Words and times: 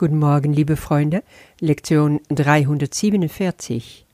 Guten 0.00 0.18
Morgen, 0.18 0.54
liebe 0.54 0.78
Freunde. 0.78 1.22
Lektion 1.60 2.20
347. 2.30 4.06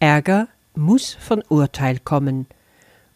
Ärger 0.00 0.48
muss 0.74 1.14
von 1.14 1.44
Urteil 1.48 2.00
kommen. 2.00 2.48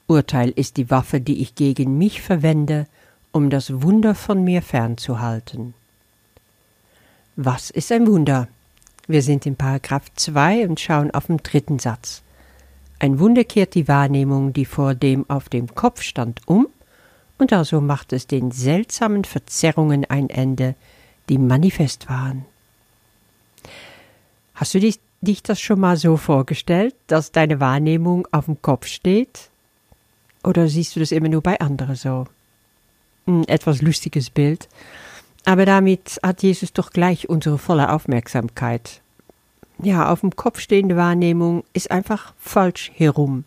Urteil 0.07 0.51
ist 0.51 0.77
die 0.77 0.89
Waffe, 0.89 1.21
die 1.21 1.43
ich 1.43 1.57
gegen 1.57 1.99
mich 1.99 2.23
verwende, 2.23 2.87
um 3.33 3.51
das 3.51 3.83
Wunder 3.83 4.15
von 4.15 4.45
mir 4.45 4.63
fernzuhalten. 4.63 5.75
Was 7.35 7.71
ist 7.71 7.91
ein 7.91 8.07
Wunder? 8.07 8.47
Wir 9.09 9.23
sind 9.23 9.45
in 9.45 9.57
Paragraph 9.57 10.05
2 10.15 10.69
und 10.69 10.79
schauen 10.79 11.11
auf 11.11 11.27
den 11.27 11.39
dritten 11.39 11.81
Satz. 11.81 12.23
Ein 13.01 13.19
Wunder 13.19 13.43
kehrt 13.43 13.75
die 13.75 13.89
Wahrnehmung, 13.89 14.53
die 14.53 14.65
vor 14.65 14.95
dem 14.95 15.29
auf 15.29 15.49
dem 15.49 15.75
Kopf 15.75 16.03
stand, 16.03 16.41
um, 16.47 16.69
und 17.39 17.53
also 17.53 17.81
macht 17.81 18.13
es 18.13 18.29
den 18.29 18.53
seltsamen 18.53 19.25
Verzerrungen 19.25 20.05
ein 20.05 20.31
Ende, 20.31 20.77
die 21.31 21.39
manifest 21.39 22.09
waren. 22.11 22.45
Hast 24.55 24.75
du 24.75 24.81
dich, 24.81 24.99
dich 25.21 25.43
das 25.43 25.61
schon 25.61 25.81
mal 25.81 25.97
so 25.97 26.17
vorgestellt, 26.17 26.95
dass 27.07 27.33
deine 27.33 27.61
Wahrnehmung 27.61 28.27
auf 28.33 28.47
dem 28.47 28.61
Kopf 28.61 28.87
steht? 28.87 29.49
Oder 30.43 30.69
siehst 30.69 30.97
du 30.97 31.01
das 31.01 31.13
immer 31.13 31.29
nur 31.29 31.41
bei 31.41 31.59
anderen 31.61 31.95
so? 31.95 32.27
Ein 33.27 33.47
etwas 33.47 33.81
lustiges 33.81 34.29
Bild. 34.29 34.69
Aber 35.45 35.65
damit 35.65 36.19
hat 36.23 36.43
Jesus 36.43 36.73
doch 36.73 36.91
gleich 36.91 37.29
unsere 37.29 37.59
volle 37.59 37.93
Aufmerksamkeit. 37.93 39.01
Ja, 39.83 40.13
auf 40.13 40.21
dem 40.21 40.35
Kopf 40.35 40.59
stehende 40.59 40.97
Wahrnehmung 40.97 41.65
ist 41.73 41.91
einfach 41.91 42.35
falsch 42.39 42.91
herum. 42.95 43.45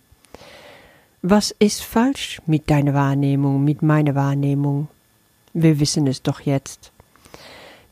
Was 1.21 1.51
ist 1.59 1.83
falsch 1.83 2.41
mit 2.45 2.69
deiner 2.69 2.93
Wahrnehmung, 2.93 3.63
mit 3.63 3.81
meiner 3.81 4.15
Wahrnehmung? 4.15 4.87
Wir 5.53 5.79
wissen 5.79 6.07
es 6.07 6.21
doch 6.21 6.39
jetzt. 6.39 6.92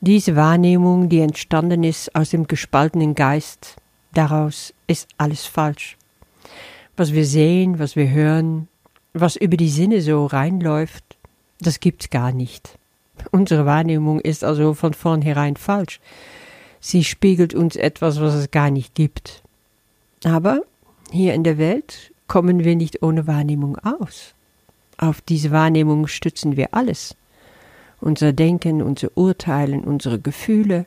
Diese 0.03 0.35
Wahrnehmung, 0.35 1.09
die 1.09 1.19
entstanden 1.19 1.83
ist 1.83 2.15
aus 2.15 2.31
dem 2.31 2.47
gespaltenen 2.47 3.13
Geist, 3.13 3.75
daraus 4.15 4.73
ist 4.87 5.07
alles 5.19 5.45
falsch. 5.45 5.95
Was 6.97 7.13
wir 7.13 7.23
sehen, 7.23 7.77
was 7.77 7.95
wir 7.95 8.09
hören, 8.09 8.67
was 9.13 9.35
über 9.35 9.57
die 9.57 9.69
Sinne 9.69 10.01
so 10.01 10.25
reinläuft, 10.25 11.03
das 11.59 11.79
gibt's 11.79 12.09
gar 12.09 12.31
nicht. 12.31 12.79
Unsere 13.29 13.67
Wahrnehmung 13.67 14.19
ist 14.19 14.43
also 14.43 14.73
von 14.73 14.95
vornherein 14.95 15.55
falsch. 15.55 15.99
Sie 16.79 17.03
spiegelt 17.03 17.53
uns 17.53 17.75
etwas, 17.75 18.19
was 18.19 18.33
es 18.33 18.49
gar 18.49 18.71
nicht 18.71 18.95
gibt. 18.95 19.43
Aber 20.23 20.63
hier 21.11 21.35
in 21.35 21.43
der 21.43 21.59
Welt 21.59 22.11
kommen 22.25 22.63
wir 22.63 22.75
nicht 22.75 23.03
ohne 23.03 23.27
Wahrnehmung 23.27 23.77
aus. 23.77 24.33
Auf 24.97 25.21
diese 25.21 25.51
Wahrnehmung 25.51 26.07
stützen 26.07 26.57
wir 26.57 26.73
alles 26.73 27.15
unser 28.01 28.33
Denken, 28.33 28.81
unser 28.81 29.09
Urteilen, 29.15 29.81
unsere 29.83 30.19
Gefühle. 30.19 30.85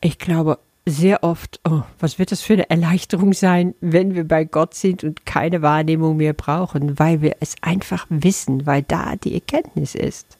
Ich 0.00 0.18
glaube 0.18 0.58
sehr 0.84 1.22
oft, 1.22 1.60
oh, 1.64 1.82
was 2.00 2.18
wird 2.18 2.32
das 2.32 2.42
für 2.42 2.54
eine 2.54 2.70
Erleichterung 2.70 3.32
sein, 3.32 3.74
wenn 3.80 4.14
wir 4.14 4.26
bei 4.26 4.44
Gott 4.44 4.74
sind 4.74 5.04
und 5.04 5.26
keine 5.26 5.62
Wahrnehmung 5.62 6.16
mehr 6.16 6.32
brauchen, 6.32 6.98
weil 6.98 7.22
wir 7.22 7.36
es 7.40 7.54
einfach 7.60 8.06
wissen, 8.08 8.66
weil 8.66 8.82
da 8.82 9.14
die 9.16 9.34
Erkenntnis 9.34 9.94
ist. 9.94 10.36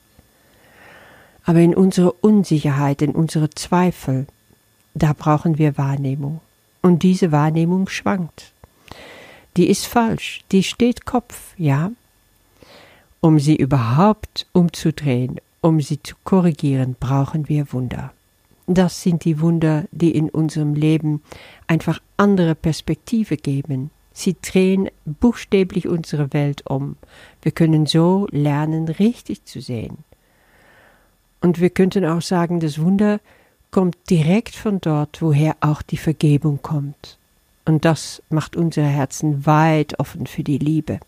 Aber 1.44 1.60
in 1.60 1.74
unserer 1.74 2.14
Unsicherheit, 2.20 3.02
in 3.02 3.12
unsere 3.12 3.50
Zweifel, 3.50 4.26
da 4.94 5.12
brauchen 5.12 5.58
wir 5.58 5.78
Wahrnehmung. 5.78 6.40
Und 6.82 7.02
diese 7.04 7.30
Wahrnehmung 7.30 7.88
schwankt. 7.88 8.52
Die 9.56 9.68
ist 9.68 9.86
falsch, 9.86 10.42
die 10.50 10.62
steht 10.62 11.04
Kopf, 11.04 11.54
ja. 11.56 11.92
Um 13.20 13.38
sie 13.38 13.54
überhaupt 13.54 14.46
umzudrehen, 14.52 15.38
um 15.62 15.80
sie 15.80 16.02
zu 16.02 16.14
korrigieren, 16.24 16.96
brauchen 17.00 17.48
wir 17.48 17.72
Wunder. 17.72 18.12
Das 18.66 19.02
sind 19.02 19.24
die 19.24 19.40
Wunder, 19.40 19.84
die 19.90 20.10
in 20.10 20.28
unserem 20.28 20.74
Leben 20.74 21.22
einfach 21.66 22.00
andere 22.18 22.54
Perspektive 22.54 23.36
geben. 23.36 23.90
Sie 24.12 24.36
drehen 24.42 24.90
buchstäblich 25.04 25.88
unsere 25.88 26.32
Welt 26.32 26.66
um. 26.66 26.96
Wir 27.40 27.52
können 27.52 27.86
so 27.86 28.28
lernen, 28.30 28.88
richtig 28.88 29.46
zu 29.46 29.60
sehen. 29.60 29.98
Und 31.40 31.60
wir 31.60 31.70
könnten 31.70 32.04
auch 32.04 32.22
sagen, 32.22 32.60
das 32.60 32.78
Wunder 32.80 33.20
kommt 33.70 33.96
direkt 34.10 34.54
von 34.54 34.80
dort, 34.80 35.22
woher 35.22 35.56
auch 35.60 35.82
die 35.82 35.96
Vergebung 35.96 36.60
kommt. 36.60 37.18
Und 37.64 37.84
das 37.84 38.22
macht 38.28 38.54
unsere 38.54 38.86
Herzen 38.86 39.46
weit 39.46 39.98
offen 39.98 40.26
für 40.26 40.42
die 40.42 40.58
Liebe. 40.58 41.00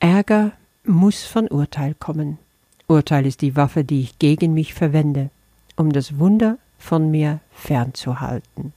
Ärger 0.00 0.52
muss 0.88 1.24
von 1.24 1.48
Urteil 1.48 1.94
kommen. 1.94 2.38
Urteil 2.86 3.26
ist 3.26 3.42
die 3.42 3.54
Waffe, 3.54 3.84
die 3.84 4.00
ich 4.00 4.18
gegen 4.18 4.54
mich 4.54 4.74
verwende, 4.74 5.30
um 5.76 5.92
das 5.92 6.18
Wunder 6.18 6.58
von 6.78 7.10
mir 7.10 7.40
fernzuhalten. 7.52 8.72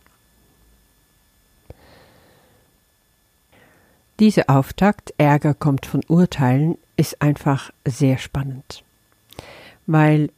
Diese 4.19 4.49
Auftakt, 4.49 5.13
Ärger 5.17 5.53
kommt 5.55 5.87
von 5.87 6.01
Urteilen, 6.07 6.77
ist 6.95 7.21
einfach 7.21 7.71
sehr 7.85 8.19
spannend. 8.19 8.83
Weil 9.87 10.29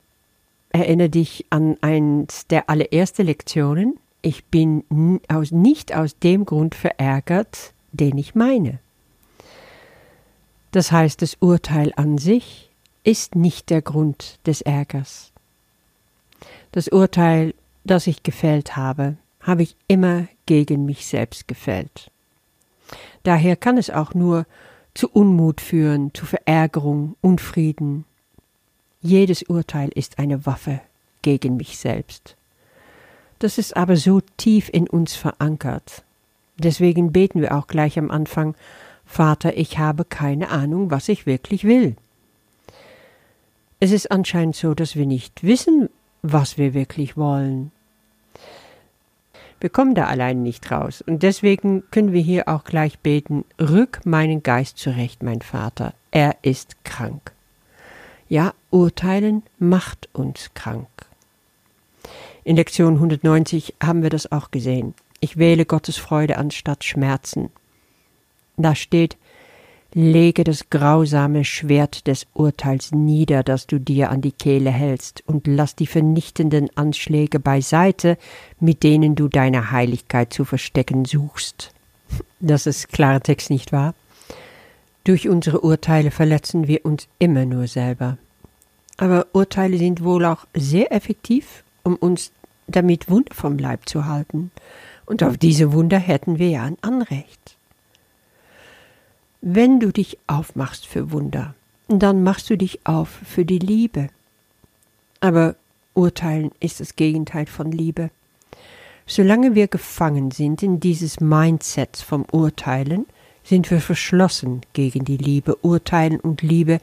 erinnere 0.70 1.10
dich 1.10 1.46
an 1.50 1.78
eins 1.82 2.48
der 2.48 2.70
allerersten 2.70 3.26
Lektionen, 3.26 4.00
ich 4.22 4.46
bin 4.46 4.86
nicht 5.52 5.94
aus 5.94 6.18
dem 6.18 6.46
Grund 6.46 6.76
verärgert, 6.76 7.74
den 7.92 8.18
ich 8.18 8.36
meine. 8.36 8.80
Das 10.74 10.92
heißt, 10.92 11.22
das 11.22 11.38
Urteil 11.40 11.94
an 11.98 12.18
sich 12.18 12.72
ist 13.04 13.36
nicht 13.36 13.70
der 13.70 13.84
Grund 13.84 14.40
des 14.48 14.62
Ärgers. 14.62 15.32
Das 16.72 16.88
Urteil, 16.88 17.54
das 17.84 18.08
ich 18.08 18.24
gefällt 18.24 18.76
habe, 18.76 19.16
habe 19.40 19.62
ich 19.62 19.76
immer 19.88 20.28
gegen 20.48 20.86
mich 20.86 21.06
selbst 21.06 21.48
gefällt. 21.48 22.10
Daher 23.22 23.56
kann 23.56 23.78
es 23.78 23.92
auch 23.92 24.16
nur 24.16 24.48
zu 24.96 25.10
Unmut 25.10 25.62
führen, 25.62 26.12
zu 26.16 26.26
Verärgerung, 26.26 27.16
Unfrieden. 27.22 28.06
Jedes 29.00 29.44
Urteil 29.44 29.90
ist 29.90 30.18
eine 30.18 30.48
Waffe 30.48 30.82
gegen 31.22 31.56
mich 31.56 31.78
selbst. 31.78 32.36
Das 33.38 33.60
ist 33.60 33.78
aber 33.78 33.96
so 33.96 34.22
tief 34.38 34.70
in 34.74 34.90
uns 34.90 35.14
verankert. 35.14 36.04
Deswegen 36.58 37.12
beten 37.12 37.42
wir 37.42 37.56
auch 37.56 37.68
gleich 37.68 38.00
am 38.00 38.10
Anfang 38.10 38.56
Vater, 39.06 39.58
ich 39.58 39.78
habe 39.78 40.06
keine 40.06 40.50
Ahnung, 40.50 40.92
was 40.92 41.10
ich 41.10 41.26
wirklich 41.26 41.64
will. 41.64 41.96
Es 43.80 43.92
ist 43.92 44.12
anscheinend 44.12 44.56
so, 44.56 44.74
dass 44.74 44.96
wir 44.96 45.06
nicht 45.06 45.44
wissen, 45.44 45.90
was 46.22 46.58
wir 46.58 46.74
wirklich 46.74 47.18
wollen. 47.18 47.72
Wir 49.60 49.70
kommen 49.70 49.96
da 49.96 50.08
allein 50.08 50.44
nicht 50.44 50.72
raus, 50.72 51.02
und 51.02 51.24
deswegen 51.24 51.84
können 51.90 52.12
wir 52.12 52.22
hier 52.22 52.50
auch 52.50 52.64
gleich 52.66 53.00
beten, 53.00 53.46
rück 53.60 54.02
meinen 54.06 54.44
Geist 54.44 54.78
zurecht, 54.78 55.24
mein 55.24 55.42
Vater, 55.42 55.94
er 56.12 56.36
ist 56.42 56.84
krank. 56.84 57.32
Ja, 58.28 58.54
urteilen 58.72 59.44
macht 59.60 60.10
uns 60.14 60.52
krank. 60.54 60.88
In 62.44 62.58
Lektion 62.58 62.96
190 62.96 63.76
haben 63.82 64.04
wir 64.04 64.10
das 64.10 64.32
auch 64.32 64.52
gesehen. 64.52 64.96
Ich 65.22 65.38
wähle 65.38 65.66
Gottes 65.66 65.96
Freude 65.96 66.38
anstatt 66.38 66.84
Schmerzen. 66.84 67.50
Da 68.58 68.76
steht, 68.76 69.18
lege 69.94 70.44
das 70.44 70.70
grausame 70.70 71.46
Schwert 71.46 72.08
des 72.08 72.26
Urteils 72.34 72.92
nieder, 72.92 73.44
das 73.44 73.68
du 73.68 73.80
dir 73.80 74.10
an 74.10 74.22
die 74.22 74.32
Kehle 74.32 74.72
hältst, 74.72 75.24
und 75.28 75.48
lass 75.48 75.76
die 75.76 75.88
vernichtenden 75.88 76.70
Anschläge 76.76 77.40
beiseite, 77.40 78.18
mit 78.60 78.84
denen 78.84 79.16
du 79.16 79.28
deine 79.28 79.72
Heiligkeit 79.72 80.34
zu 80.34 80.46
verstecken 80.46 81.06
suchst. 81.06 81.74
Das 82.40 82.68
ist 82.68 82.90
klarer 82.90 83.22
Text, 83.22 83.50
nicht 83.50 83.72
wahr? 83.72 83.94
Durch 85.04 85.28
unsere 85.28 85.62
Urteile 85.62 86.12
verletzen 86.12 86.68
wir 86.68 86.86
uns 86.86 87.08
immer 87.20 87.46
nur 87.46 87.68
selber. 87.68 88.18
Aber 88.98 89.28
Urteile 89.34 89.78
sind 89.78 90.04
wohl 90.04 90.26
auch 90.26 90.46
sehr 90.54 90.92
effektiv, 90.94 91.64
um 91.84 91.96
uns 91.96 92.32
damit 92.68 93.10
Wunder 93.10 93.34
vom 93.34 93.58
Leib 93.58 93.90
zu 93.90 94.06
halten. 94.06 94.52
Und 95.06 95.24
auf 95.24 95.38
diese 95.38 95.74
Wunder 95.74 96.00
hätten 96.00 96.40
wir 96.40 96.50
ja 96.50 96.64
ein 96.64 96.78
Anrecht. 96.82 97.43
Wenn 99.46 99.82
du 99.82 99.92
dich 99.92 100.20
aufmachst 100.26 100.88
für 100.88 101.12
Wunder, 101.12 101.54
dann 101.90 102.24
machst 102.24 102.50
du 102.50 102.58
dich 102.58 102.80
auf 102.86 103.10
für 103.10 103.44
die 103.44 103.60
Liebe. 103.60 104.08
Aber 105.20 105.58
Urteilen 105.94 106.52
ist 106.62 106.80
das 106.80 106.96
Gegenteil 106.96 107.46
von 107.48 107.70
Liebe. 107.70 108.10
Solange 109.06 109.54
wir 109.54 109.68
gefangen 109.68 110.32
sind 110.32 110.64
in 110.64 110.80
dieses 110.80 111.20
Mindset 111.20 111.98
vom 111.98 112.24
Urteilen, 112.32 113.06
sind 113.44 113.70
wir 113.70 113.82
verschlossen 113.82 114.62
gegen 114.72 115.04
die 115.04 115.18
Liebe. 115.18 115.58
Urteilen 115.58 116.22
und 116.22 116.42
Liebe, 116.42 116.80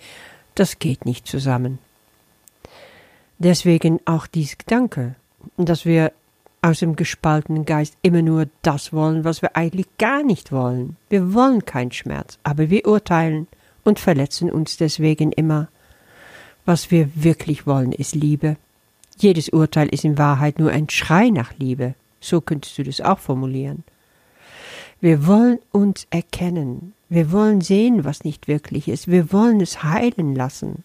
das 0.54 0.78
geht 0.78 1.06
nicht 1.06 1.26
zusammen. 1.26 1.78
Deswegen 3.38 4.00
auch 4.04 4.26
dies 4.26 4.58
Gedanke, 4.58 5.14
dass 5.56 5.86
wir 5.86 6.12
aus 6.62 6.80
dem 6.80 6.96
gespaltenen 6.96 7.64
Geist 7.64 7.96
immer 8.02 8.22
nur 8.22 8.46
das 8.62 8.92
wollen, 8.92 9.24
was 9.24 9.42
wir 9.42 9.56
eigentlich 9.56 9.86
gar 9.98 10.22
nicht 10.22 10.52
wollen. 10.52 10.96
Wir 11.08 11.32
wollen 11.34 11.64
keinen 11.64 11.92
Schmerz, 11.92 12.38
aber 12.42 12.70
wir 12.70 12.86
urteilen 12.86 13.46
und 13.84 13.98
verletzen 13.98 14.50
uns 14.50 14.76
deswegen 14.76 15.32
immer. 15.32 15.68
Was 16.66 16.90
wir 16.90 17.10
wirklich 17.14 17.66
wollen, 17.66 17.92
ist 17.92 18.14
Liebe. 18.14 18.56
Jedes 19.18 19.48
Urteil 19.48 19.88
ist 19.88 20.04
in 20.04 20.18
Wahrheit 20.18 20.58
nur 20.58 20.70
ein 20.70 20.88
Schrei 20.88 21.30
nach 21.30 21.52
Liebe. 21.58 21.94
So 22.20 22.40
könntest 22.40 22.76
du 22.78 22.84
das 22.84 23.00
auch 23.00 23.18
formulieren. 23.18 23.84
Wir 25.00 25.26
wollen 25.26 25.58
uns 25.72 26.06
erkennen. 26.10 26.92
Wir 27.08 27.32
wollen 27.32 27.62
sehen, 27.62 28.04
was 28.04 28.24
nicht 28.24 28.48
wirklich 28.48 28.86
ist. 28.88 29.08
Wir 29.08 29.32
wollen 29.32 29.60
es 29.60 29.82
heilen 29.82 30.34
lassen. 30.34 30.84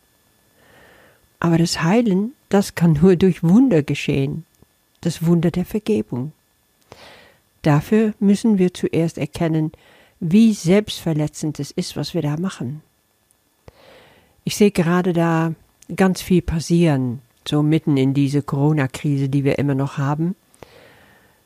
Aber 1.39 1.57
das 1.57 1.83
Heilen, 1.83 2.33
das 2.49 2.75
kann 2.75 2.93
nur 3.01 3.17
durch 3.17 3.43
Wunder 3.43 3.83
geschehen. 3.83 4.45
Das 5.05 5.23
Wunder 5.23 5.51
der 5.51 5.65
Vergebung. 5.65 6.31
Dafür 7.61 8.15
müssen 8.19 8.57
wir 8.57 8.73
zuerst 8.73 9.19
erkennen, 9.19 9.71
wie 10.19 10.51
selbstverletzend 10.51 11.59
es 11.59 11.69
ist, 11.69 11.95
was 11.95 12.15
wir 12.15 12.23
da 12.23 12.37
machen. 12.37 12.81
Ich 14.45 14.55
sehe 14.55 14.71
gerade 14.71 15.13
da 15.13 15.53
ganz 15.95 16.23
viel 16.23 16.41
passieren, 16.41 17.21
so 17.47 17.61
mitten 17.61 17.97
in 17.97 18.15
diese 18.15 18.41
Corona-Krise, 18.41 19.29
die 19.29 19.43
wir 19.43 19.59
immer 19.59 19.75
noch 19.75 19.99
haben. 19.99 20.35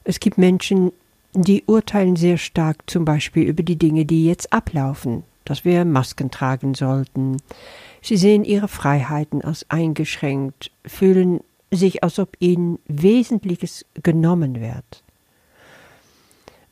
Es 0.06 0.22
gibt 0.22 0.38
Menschen, 0.38 0.94
die 1.34 1.66
urteilen 1.66 2.16
sehr 2.16 2.38
stark 2.38 2.90
zum 2.90 3.04
Beispiel 3.04 3.44
über 3.44 3.64
die 3.64 3.76
Dinge, 3.76 4.06
die 4.06 4.26
jetzt 4.26 4.54
ablaufen, 4.54 5.24
dass 5.44 5.66
wir 5.66 5.84
Masken 5.84 6.32
tragen 6.32 6.76
sollten. 6.76 7.42
Sie 8.02 8.16
sehen 8.16 8.46
ihre 8.46 8.70
Freiheiten 8.70 9.42
als 9.42 9.70
eingeschränkt, 9.70 10.72
fühlen 10.86 11.42
sich, 11.72 12.04
als 12.04 12.20
ob 12.20 12.36
ihnen 12.40 12.80
Wesentliches 12.88 13.86
genommen 14.02 14.60
wird. 14.60 15.04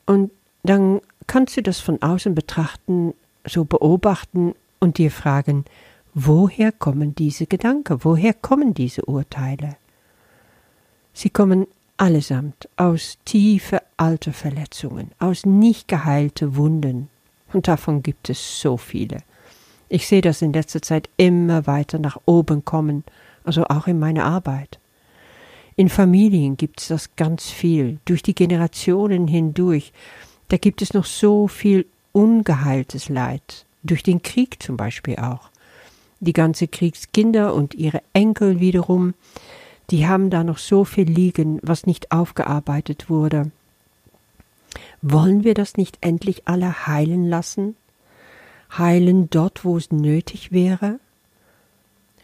Und 0.06 0.32
dann 0.64 1.02
kannst 1.28 1.58
du 1.58 1.62
das 1.62 1.80
von 1.80 2.02
außen 2.02 2.34
betrachten, 2.34 3.14
so 3.46 3.66
beobachten 3.66 4.54
und 4.80 4.98
dir 4.98 5.12
fragen, 5.12 5.66
woher 6.14 6.72
kommen 6.72 7.16
diese 7.16 7.46
Gedanken, 7.46 8.04
woher 8.04 8.34
kommen 8.34 8.74
diese 8.74 9.06
Urteile? 9.06 9.78
Sie 11.14 11.30
kommen 11.30 11.68
allesamt 11.98 12.70
aus 12.78 13.18
tiefe 13.26 13.82
alte 13.98 14.32
Verletzungen, 14.34 15.12
aus 15.20 15.46
nicht 15.46 15.88
geheilte 15.88 16.56
Wunden. 16.56 17.10
Und 17.54 17.68
davon 17.68 18.04
gibt 18.04 18.30
es 18.30 18.62
so 18.62 18.78
viele. 18.78 19.24
Ich 19.90 20.08
sehe 20.08 20.22
das 20.22 20.42
in 20.42 20.54
letzter 20.54 20.82
Zeit 20.82 21.10
immer 21.18 21.66
weiter 21.66 21.98
nach 21.98 22.18
oben 22.26 22.66
kommen, 22.66 23.04
also 23.44 23.66
auch 23.66 23.88
in 23.88 24.00
meiner 24.00 24.26
Arbeit. 24.26 24.80
In 25.80 25.90
Familien 25.90 26.58
gibt 26.58 26.82
es 26.82 26.88
das 26.88 27.16
ganz 27.16 27.52
viel, 27.52 28.00
durch 28.04 28.24
die 28.24 28.34
Generationen 28.34 29.28
hindurch. 29.28 29.94
Da 30.48 30.58
gibt 30.58 30.82
es 30.82 30.96
noch 30.96 31.06
so 31.06 31.48
viel 31.48 31.86
ungeheiltes 32.14 33.10
Leid, 33.10 33.68
durch 33.84 34.02
den 34.02 34.24
Krieg 34.24 34.62
zum 34.62 34.76
Beispiel 34.76 35.18
auch. 35.18 35.52
Die 36.20 36.34
ganze 36.34 36.68
Kriegskinder 36.68 37.54
und 37.54 37.76
ihre 37.76 38.02
Enkel 38.14 38.60
wiederum, 38.60 39.14
die 39.92 40.08
haben 40.08 40.32
da 40.32 40.44
noch 40.44 40.58
so 40.58 40.84
viel 40.84 41.08
liegen, 41.08 41.60
was 41.62 41.86
nicht 41.86 42.12
aufgearbeitet 42.12 43.08
wurde. 43.08 43.52
Wollen 45.04 45.44
wir 45.44 45.54
das 45.54 45.78
nicht 45.78 46.00
endlich 46.02 46.48
alle 46.48 46.88
heilen 46.88 47.30
lassen? 47.30 47.76
Heilen 48.76 49.30
dort, 49.30 49.64
wo 49.64 49.78
es 49.78 49.92
nötig 49.92 50.52
wäre? 50.52 51.00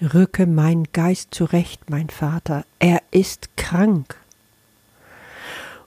Rücke 0.04 0.48
mein 0.48 0.84
Geist 0.92 1.34
zurecht, 1.34 1.90
mein 1.90 2.10
Vater, 2.10 2.66
er 2.80 3.02
ist 3.12 3.56
krank. 3.56 4.18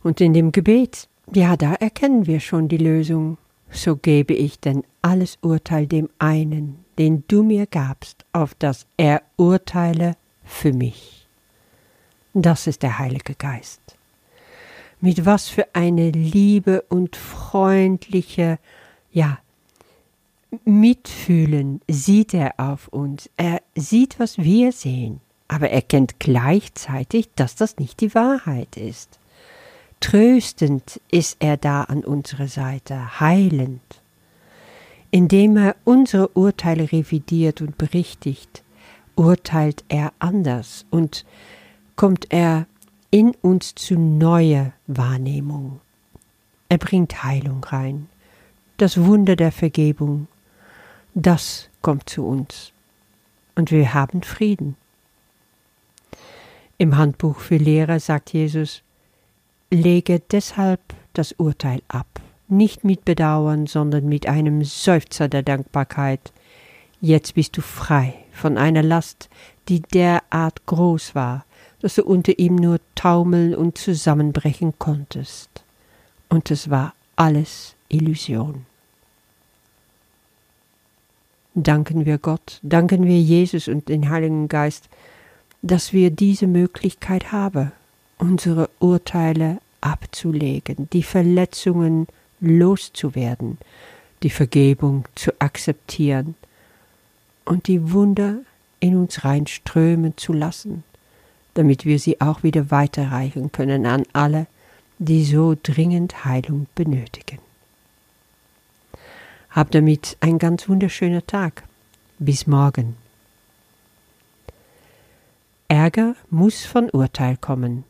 Und 0.03 0.21
in 0.21 0.33
dem 0.33 0.53
Gebet, 0.53 1.09
ja, 1.35 1.57
da 1.57 1.75
erkennen 1.75 2.27
wir 2.27 2.41
schon 2.41 2.69
die 2.69 2.79
Lösung. 2.79 3.39
So 3.71 3.97
gebe 3.97 4.33
ich 4.33 4.61
denn 4.61 4.85
alles 5.03 5.39
Urteil 5.43 5.87
dem 5.87 6.09
einen, 6.19 6.85
den 6.99 7.25
du 7.29 7.43
mir 7.43 7.67
gabst, 7.67 8.25
auf 8.33 8.55
das 8.55 8.87
er 8.97 9.23
urteile 9.37 10.17
für 10.45 10.73
mich. 10.73 11.27
Das 12.33 12.67
ist 12.67 12.83
der 12.83 12.99
Heilige 12.99 13.35
Geist. 13.35 13.81
Mit 15.01 15.27
was 15.27 15.49
für 15.49 15.67
eine 15.75 16.11
Liebe 16.11 16.83
und 16.89 17.17
freundliche, 17.17 18.59
ja, 19.11 19.39
Mitfühlen 20.65 21.81
sieht 21.89 22.35
er 22.35 22.55
auf 22.59 22.89
uns. 22.89 23.31
Er 23.37 23.63
sieht, 23.75 24.19
was 24.19 24.39
wir 24.39 24.73
sehen, 24.73 25.21
aber 25.49 25.71
er 25.71 25.83
kennt 25.83 26.19
gleichzeitig, 26.19 27.31
dass 27.37 27.57
das 27.57 27.79
nicht 27.79 28.01
die 28.01 28.15
Wahrheit 28.15 28.77
ist. 28.77 29.19
Tröstend 30.01 31.01
ist 31.11 31.37
er 31.41 31.57
da 31.57 31.83
an 31.83 32.05
unserer 32.05 32.49
Seite, 32.49 33.21
heilend. 33.21 33.81
Indem 35.11 35.57
er 35.57 35.77
unsere 35.85 36.29
Urteile 36.29 36.93
revidiert 36.93 37.61
und 37.61 37.79
berichtigt, 37.79 38.63
urteilt 39.15 39.85
er 39.89 40.13
anders 40.19 40.85
und 40.91 41.25
kommt 41.97 42.27
er 42.31 42.67
in 43.11 43.35
uns 43.41 43.75
zu 43.75 43.99
neuer 43.99 44.73
Wahrnehmung. 44.87 45.81
Er 46.69 46.79
bringt 46.79 47.25
Heilung 47.25 47.65
rein. 47.65 48.09
Das 48.77 49.03
Wunder 49.03 49.37
der 49.37 49.53
Vergebung, 49.53 50.27
das 51.17 51.71
kommt 51.81 52.11
zu 52.11 52.27
uns. 52.27 52.73
Und 53.55 53.71
wir 53.71 53.95
haben 53.95 54.23
Frieden. 54.23 54.77
Im 56.77 56.99
Handbuch 56.99 57.39
für 57.39 57.57
Lehrer 57.57 58.01
sagt 58.01 58.35
Jesus, 58.35 58.83
lege 59.71 60.21
deshalb 60.31 60.81
das 61.15 61.33
Urteil 61.33 61.81
ab, 61.89 62.07
nicht 62.49 62.85
mit 62.85 63.07
Bedauern, 63.07 63.67
sondern 63.67 64.11
mit 64.11 64.29
einem 64.29 64.63
Seufzer 64.63 65.27
der 65.29 65.43
Dankbarkeit. 65.43 66.35
Jetzt 67.01 67.35
bist 67.35 67.57
du 67.57 67.63
frei 67.63 68.15
von 68.31 68.59
einer 68.59 68.83
Last, 68.83 69.31
die 69.69 69.81
derart 69.81 70.67
groß 70.67 71.15
war, 71.15 71.47
dass 71.81 71.95
du 71.95 72.05
unter 72.05 72.39
ihm 72.39 72.57
nur 72.57 72.79
taumeln 72.95 73.55
und 73.55 73.79
zusammenbrechen 73.79 74.75
konntest. 74.79 75.49
Und 76.29 76.51
es 76.51 76.69
war 76.69 76.93
alles 77.17 77.75
Illusion. 77.89 78.67
Danken 81.57 82.07
wir 82.07 82.19
Gott, 82.19 82.61
danken 82.63 83.07
wir 83.07 83.19
Jesus 83.19 83.67
und 83.67 83.89
den 83.89 84.09
Heiligen 84.11 84.47
Geist, 84.47 84.89
dass 85.63 85.93
wir 85.93 86.11
diese 86.11 86.47
Möglichkeit 86.47 87.33
haben, 87.33 87.73
unsere 88.19 88.71
Urteile 88.79 89.59
abzulegen, 89.81 90.89
die 90.93 91.03
Verletzungen 91.03 92.07
loszuwerden, 92.41 93.59
die 94.23 94.31
Vergebung 94.31 95.07
zu 95.17 95.33
akzeptieren 95.41 96.37
und 97.45 97.67
die 97.67 97.93
Wunder 97.93 98.39
in 98.79 98.97
uns 98.97 99.25
reinströmen 99.25 100.17
zu 100.17 100.33
lassen 100.33 100.85
damit 101.57 101.85
wir 101.85 101.99
sie 101.99 102.21
auch 102.21 102.43
wieder 102.43 102.71
weiterreichen 102.71 103.51
können 103.51 103.87
an 103.87 104.05
alle, 104.13 104.47
die 104.99 105.25
so 105.25 105.57
dringend 105.61 106.25
Heilung 106.25 106.67
benötigen. 106.75 107.39
Hab 109.57 109.71
damit 109.71 110.19
ein 110.21 110.39
ganz 110.39 110.69
wunderschöner 110.69 111.27
Tag. 111.27 111.63
Bis 112.19 112.47
morgen. 112.47 112.95
Ärger 115.67 116.15
muss 116.29 116.67
von 116.67 116.91
Urteil 116.91 117.39
kommen. 117.39 117.85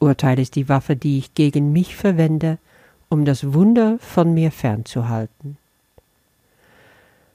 Urteil 0.00 0.40
ist 0.40 0.56
die 0.56 0.68
Waffe, 0.68 0.96
die 0.96 1.18
ich 1.18 1.32
gegen 1.34 1.70
mich 1.72 1.94
verwende, 1.94 2.58
um 3.08 3.24
das 3.24 3.54
Wunder 3.54 4.00
von 4.00 4.34
mir 4.34 4.50
fernzuhalten. 4.50 5.58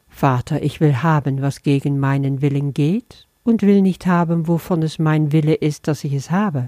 Vater, 0.10 0.62
ich 0.62 0.82
will 0.82 0.98
haben, 0.98 1.42
was 1.42 1.63
gegen 1.63 1.98
meinen 1.98 2.42
Willen 2.42 2.74
geht, 2.74 3.25
und 3.46 3.62
will 3.62 3.82
nicht 3.82 4.06
haben, 4.06 4.50
wovon 4.50 4.84
es 4.84 5.00
mein 5.00 5.32
Wille 5.32 5.54
ist, 5.54 5.88
dass 5.88 6.04
ich 6.04 6.12
es 6.12 6.30
habe. 6.30 6.68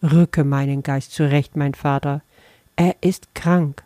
Rücke 0.00 0.44
meinen 0.44 0.84
Geist 0.84 1.12
zurecht, 1.12 1.56
mein 1.56 1.74
Vater, 1.74 2.22
er 2.76 2.94
ist 3.00 3.34
krank. 3.34 3.82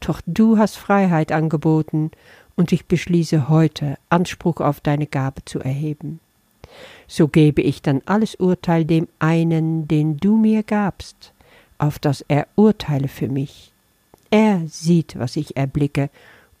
Doch 0.00 0.20
du 0.26 0.58
hast 0.58 0.76
Freiheit 0.76 1.32
angeboten, 1.32 2.10
und 2.56 2.72
ich 2.72 2.86
beschließe 2.86 3.48
heute, 3.48 3.96
Anspruch 4.10 4.60
auf 4.60 4.80
deine 4.80 5.06
Gabe 5.06 5.44
zu 5.44 5.60
erheben. 5.60 6.20
So 7.08 7.28
gebe 7.28 7.62
ich 7.62 7.80
dann 7.80 8.02
alles 8.06 8.34
Urteil 8.34 8.84
dem 8.84 9.08
einen, 9.18 9.88
den 9.88 10.18
du 10.18 10.36
mir 10.36 10.62
gabst, 10.62 11.32
auf 11.78 11.98
das 11.98 12.24
er 12.28 12.46
urteile 12.56 13.08
für 13.08 13.28
mich. 13.28 13.72
Er 14.30 14.62
sieht, 14.66 15.18
was 15.18 15.36
ich 15.36 15.56
erblicke, 15.56 16.10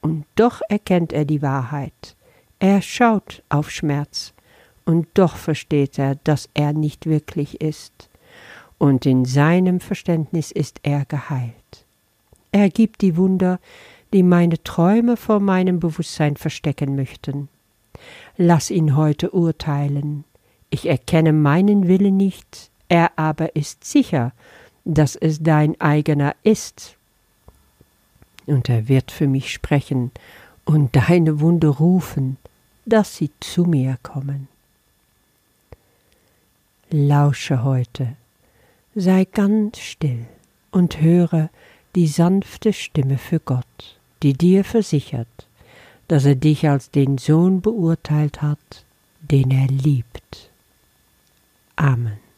und 0.00 0.24
doch 0.36 0.62
erkennt 0.68 1.12
er 1.12 1.24
die 1.24 1.42
Wahrheit. 1.42 2.16
Er 2.58 2.82
schaut 2.82 3.42
auf 3.48 3.70
Schmerz, 3.70 4.32
und 4.84 5.06
doch 5.14 5.36
versteht 5.36 5.98
er, 5.98 6.16
dass 6.24 6.48
er 6.54 6.72
nicht 6.72 7.06
wirklich 7.06 7.60
ist, 7.60 8.08
und 8.78 9.06
in 9.06 9.24
seinem 9.24 9.80
Verständnis 9.80 10.50
ist 10.50 10.80
er 10.82 11.04
geheilt. 11.04 11.79
Er 12.52 12.68
gibt 12.68 13.00
die 13.00 13.16
Wunder, 13.16 13.60
die 14.12 14.22
meine 14.22 14.62
Träume 14.62 15.16
vor 15.16 15.40
meinem 15.40 15.80
Bewusstsein 15.80 16.36
verstecken 16.36 16.96
möchten. 16.96 17.48
Lass 18.36 18.70
ihn 18.70 18.96
heute 18.96 19.30
urteilen. 19.30 20.24
Ich 20.70 20.86
erkenne 20.86 21.32
meinen 21.32 21.88
Willen 21.88 22.16
nicht, 22.16 22.70
er 22.88 23.18
aber 23.18 23.54
ist 23.56 23.84
sicher, 23.84 24.32
dass 24.84 25.16
es 25.16 25.42
dein 25.42 25.80
eigener 25.80 26.34
ist. 26.42 26.96
Und 28.46 28.68
er 28.68 28.88
wird 28.88 29.10
für 29.10 29.28
mich 29.28 29.52
sprechen 29.52 30.10
und 30.64 30.96
deine 30.96 31.40
Wunde 31.40 31.68
rufen, 31.68 32.36
dass 32.86 33.16
sie 33.16 33.30
zu 33.40 33.64
mir 33.64 33.98
kommen. 34.02 34.48
Lausche 36.90 37.62
heute, 37.62 38.16
sei 38.96 39.24
ganz 39.24 39.78
still 39.78 40.26
und 40.72 41.00
höre 41.00 41.50
die 41.94 42.06
sanfte 42.06 42.72
Stimme 42.72 43.18
für 43.18 43.40
Gott, 43.40 43.98
die 44.22 44.32
dir 44.32 44.64
versichert, 44.64 45.26
dass 46.08 46.24
er 46.24 46.36
dich 46.36 46.68
als 46.68 46.90
den 46.90 47.18
Sohn 47.18 47.60
beurteilt 47.60 48.42
hat, 48.42 48.84
den 49.20 49.50
er 49.50 49.66
liebt. 49.66 50.50
Amen. 51.76 52.29